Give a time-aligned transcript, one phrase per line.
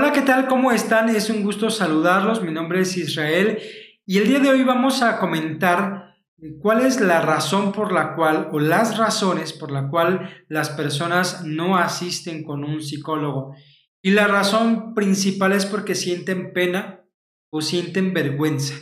[0.00, 0.46] Hola, ¿qué tal?
[0.46, 1.08] ¿Cómo están?
[1.08, 2.40] Es un gusto saludarlos.
[2.40, 3.58] Mi nombre es Israel
[4.06, 6.14] y el día de hoy vamos a comentar
[6.60, 11.44] cuál es la razón por la cual o las razones por la cual las personas
[11.44, 13.56] no asisten con un psicólogo.
[14.00, 17.04] Y la razón principal es porque sienten pena
[17.50, 18.74] o sienten vergüenza.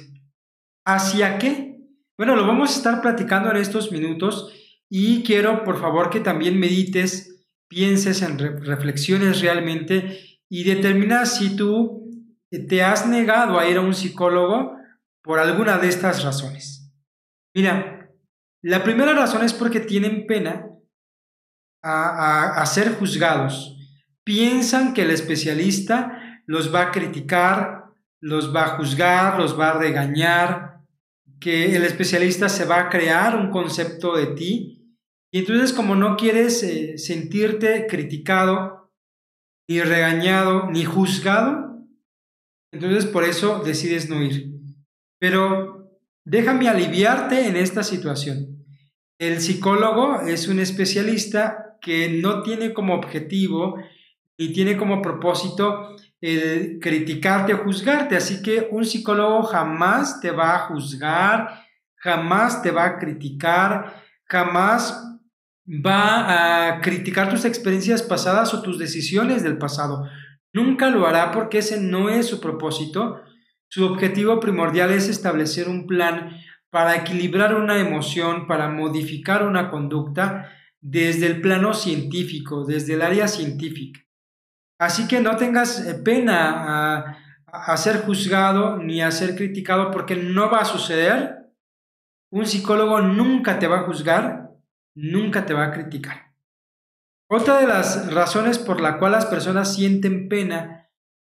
[0.85, 1.79] ¿Hacia qué?
[2.19, 4.53] Bueno, lo vamos a estar platicando en estos minutos
[4.91, 12.11] y quiero por favor que también medites, pienses en reflexiones realmente y determina si tú
[12.69, 14.77] te has negado a ir a un psicólogo
[15.23, 16.93] por alguna de estas razones.
[17.55, 18.11] Mira,
[18.63, 20.67] la primera razón es porque tienen pena
[21.83, 23.77] a, ser juzgados.
[24.25, 27.85] Piensan que el especialista los va a criticar,
[28.21, 30.81] los va a juzgar, los va a regañar,
[31.41, 34.97] que el especialista se va a crear un concepto de ti.
[35.31, 38.76] Y entonces como no quieres eh, sentirte criticado,
[39.69, 41.67] ni regañado, ni juzgado,
[42.73, 44.53] entonces por eso decides no ir.
[45.19, 45.91] Pero
[46.25, 48.65] déjame aliviarte en esta situación.
[49.19, 53.77] El psicólogo es un especialista que no tiene como objetivo
[54.39, 58.17] ni tiene como propósito el criticarte o juzgarte.
[58.17, 61.65] Así que un psicólogo jamás te va a juzgar,
[61.97, 65.16] jamás te va a criticar, jamás
[65.67, 70.09] va a criticar tus experiencias pasadas o tus decisiones del pasado.
[70.53, 73.21] Nunca lo hará porque ese no es su propósito.
[73.69, 76.39] Su objetivo primordial es establecer un plan
[76.71, 80.51] para equilibrar una emoción, para modificar una conducta
[80.81, 84.01] desde el plano científico, desde el área científica.
[84.79, 90.17] Así que no tengas eh, pena a, a ser juzgado ni a ser criticado porque
[90.17, 91.37] no va a suceder.
[92.31, 94.46] Un psicólogo nunca te va a juzgar,
[94.97, 96.35] nunca te va a criticar.
[97.29, 100.89] Otra de las razones por la cual las personas sienten pena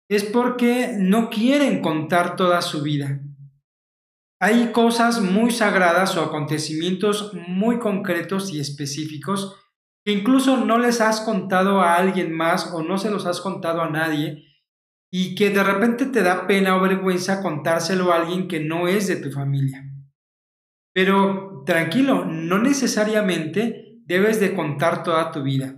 [0.08, 3.20] es porque no quieren contar toda su vida.
[4.40, 9.56] Hay cosas muy sagradas o acontecimientos muy concretos y específicos
[10.04, 13.80] que incluso no les has contado a alguien más o no se los has contado
[13.80, 14.44] a nadie
[15.10, 19.06] y que de repente te da pena o vergüenza contárselo a alguien que no es
[19.06, 19.93] de tu familia.
[20.94, 25.76] Pero tranquilo, no necesariamente debes de contar toda tu vida.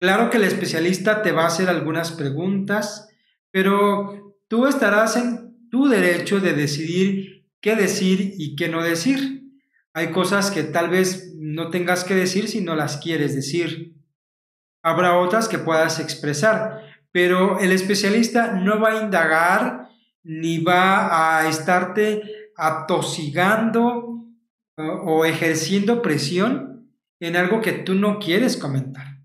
[0.00, 3.08] Claro que el especialista te va a hacer algunas preguntas,
[3.50, 9.44] pero tú estarás en tu derecho de decidir qué decir y qué no decir.
[9.92, 13.94] Hay cosas que tal vez no tengas que decir si no las quieres decir.
[14.82, 16.82] Habrá otras que puedas expresar,
[17.12, 19.88] pero el especialista no va a indagar
[20.22, 24.26] ni va a estarte atosigando
[24.76, 29.18] o ejerciendo presión en algo que tú no quieres comentar.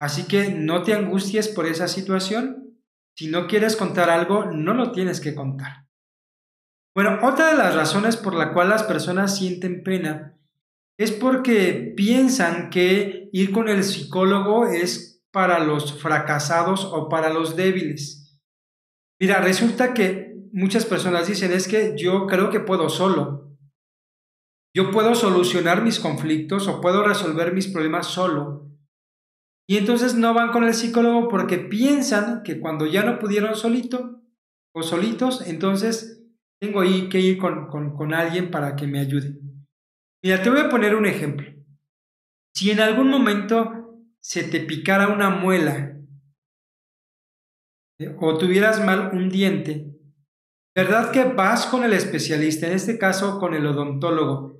[0.00, 2.76] Así que no te angusties por esa situación.
[3.16, 5.86] Si no quieres contar algo, no lo tienes que contar.
[6.94, 10.36] Bueno, otra de las razones por la cual las personas sienten pena
[10.98, 17.54] es porque piensan que ir con el psicólogo es para los fracasados o para los
[17.56, 18.40] débiles.
[19.20, 23.56] Mira, resulta que muchas personas dicen es que yo creo que puedo solo.
[24.74, 28.70] Yo puedo solucionar mis conflictos o puedo resolver mis problemas solo.
[29.68, 34.22] Y entonces no van con el psicólogo porque piensan que cuando ya no pudieron solito
[34.74, 36.24] o solitos, entonces
[36.60, 39.38] tengo ahí que ir con, con alguien para que me ayude.
[40.22, 41.48] Mira, te voy a poner un ejemplo.
[42.54, 43.82] Si en algún momento
[44.20, 45.98] se te picara una muela
[47.98, 49.92] eh, o tuvieras mal un diente,
[50.74, 54.58] ¿Verdad que vas con el especialista, en este caso con el odontólogo,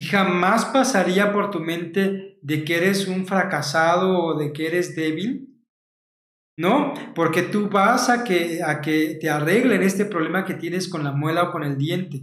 [0.00, 4.94] y jamás pasaría por tu mente de que eres un fracasado o de que eres
[4.94, 5.64] débil?
[6.56, 6.94] ¿No?
[7.14, 11.12] Porque tú vas a que, a que te arreglen este problema que tienes con la
[11.12, 12.22] muela o con el diente.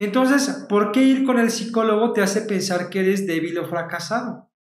[0.00, 4.52] Entonces, ¿por qué ir con el psicólogo te hace pensar que eres débil o fracasado?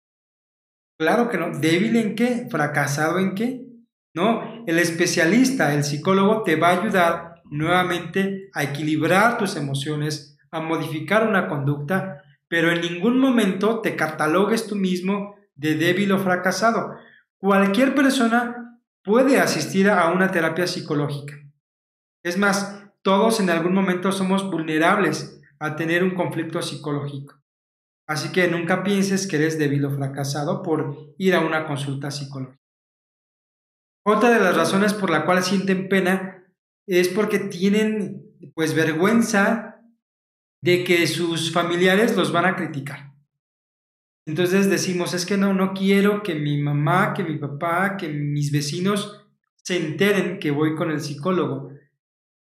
[0.99, 1.59] Claro que no.
[1.59, 2.47] ¿Débil en qué?
[2.51, 3.67] ¿Fracasado en qué?
[4.15, 10.61] No, el especialista, el psicólogo te va a ayudar nuevamente a equilibrar tus emociones, a
[10.61, 16.97] modificar una conducta, pero en ningún momento te catalogues tú mismo de débil o fracasado.
[17.39, 21.35] Cualquier persona puede asistir a una terapia psicológica.
[22.23, 27.35] Es más, todos en algún momento somos vulnerables a tener un conflicto psicológico.
[28.07, 32.61] Así que nunca pienses que eres débil o fracasado por ir a una consulta psicológica.
[34.05, 36.42] Otra de las razones por la cual sienten pena
[36.87, 38.23] es porque tienen
[38.55, 39.81] pues vergüenza
[40.63, 43.13] de que sus familiares los van a criticar.
[44.27, 48.53] Entonces decimos, es que no, no quiero que mi mamá, que mi papá, que mis
[48.53, 49.27] vecinos
[49.57, 51.73] se enteren que voy con el psicólogo.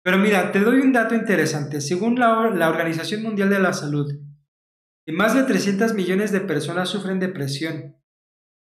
[0.04, 1.80] Pero mira, te doy un dato interesante.
[1.80, 4.12] Según la, la Organización Mundial de la Salud,
[5.08, 7.96] más de 300 millones de personas sufren depresión.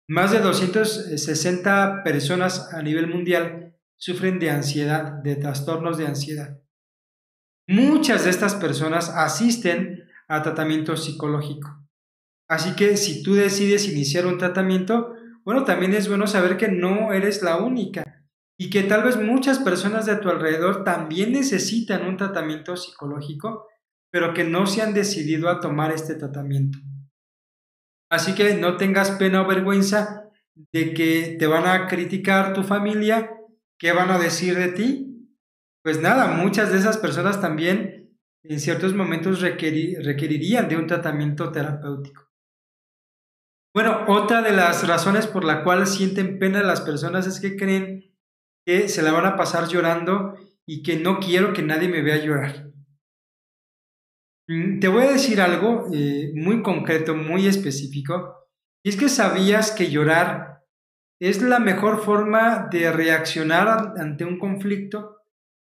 [0.08, 3.67] Más de 260 personas a nivel mundial
[3.98, 6.58] sufren de ansiedad, de trastornos de ansiedad.
[7.68, 11.84] Muchas de estas personas asisten a tratamiento psicológico.
[12.48, 15.14] Así que si tú decides iniciar un tratamiento,
[15.44, 18.04] bueno, también es bueno saber que no eres la única
[18.58, 23.66] y que tal vez muchas personas de tu alrededor también necesitan un tratamiento psicológico,
[24.10, 26.78] pero que no se han decidido a tomar este tratamiento.
[28.10, 30.30] Así que no tengas pena o vergüenza
[30.72, 33.37] de que te van a criticar tu familia,
[33.78, 35.04] qué van a decir de ti.
[35.82, 37.98] Pues nada, muchas de esas personas también
[38.42, 42.28] en ciertos momentos requerirían de un tratamiento terapéutico.
[43.74, 48.16] Bueno, otra de las razones por la cual sienten pena las personas es que creen
[48.66, 50.34] que se la van a pasar llorando
[50.66, 52.72] y que no quiero que nadie me vea llorar.
[54.48, 58.48] Mm, te voy a decir algo eh, muy concreto, muy específico,
[58.82, 60.57] y es que sabías que llorar
[61.20, 65.16] es la mejor forma de reaccionar ante un conflicto.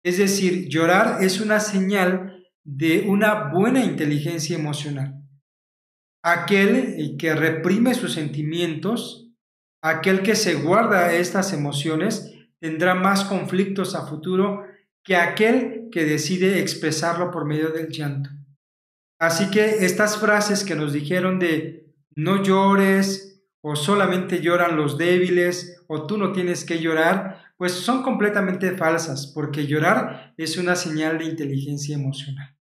[0.03, 5.15] Es decir, llorar es una señal de una buena inteligencia emocional.
[6.23, 9.31] Aquel que reprime sus sentimientos,
[9.81, 14.65] aquel que se guarda estas emociones, tendrá más conflictos a futuro
[15.03, 18.29] que aquel que decide expresarlo por medio del llanto.
[19.19, 25.83] Así que estas frases que nos dijeron de no llores o solamente lloran los débiles
[25.87, 31.17] o tú no tienes que llorar, pues son completamente falsas porque llorar es una señal
[31.17, 32.57] de inteligencia emocional.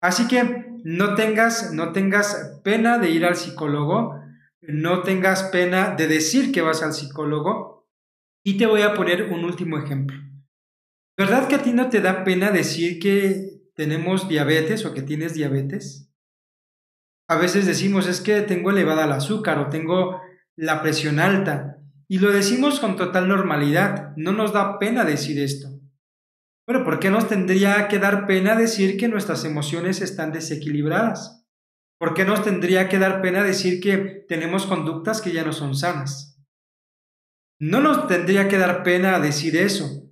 [0.00, 4.20] Así que no tengas, no tengas pena de ir al psicólogo,
[4.60, 7.88] no tengas pena de decir que vas al psicólogo
[8.44, 10.18] y te voy a poner un último ejemplo.
[11.16, 15.34] ¿Verdad que a ti no te da pena decir que tenemos diabetes o que tienes
[15.34, 16.05] diabetes.
[17.28, 20.20] A veces decimos es que tengo elevada el azúcar o tengo
[20.56, 21.78] la presión alta
[22.08, 25.68] y lo decimos con total normalidad, no nos da pena decir esto.
[26.66, 31.44] Bueno, ¿por qué nos tendría que dar pena decir que nuestras emociones están desequilibradas?
[31.98, 35.74] ¿Por qué nos tendría que dar pena decir que tenemos conductas que ya no son
[35.74, 36.40] sanas?
[37.58, 40.06] No nos tendría que dar pena decir eso,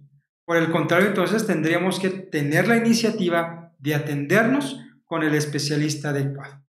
[0.47, 6.64] por el contrario, entonces tendríamos que tener la iniciativa de atendernos con el especialista adecuado.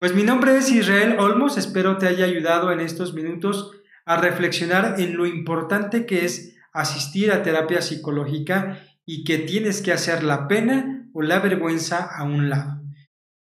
[0.00, 3.72] Pues mi nombre es Israel Olmos, espero te haya ayudado en estos minutos
[4.04, 9.90] a reflexionar en lo importante que es asistir a terapia psicológica y que tienes que
[9.90, 12.80] hacer la pena o la vergüenza a un lado.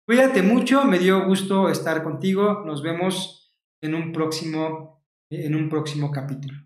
[0.07, 6.11] Cuídate mucho, me dio gusto estar contigo, nos vemos en un próximo, en un próximo
[6.11, 6.59] capítulo.